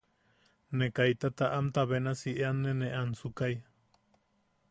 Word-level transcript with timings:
Ne 0.77 0.87
kaita 0.99 1.29
taʼamta 1.41 1.81
benasi 1.91 2.29
eanne 2.41 2.71
ne 2.79 2.87
ansukai. 3.01 3.55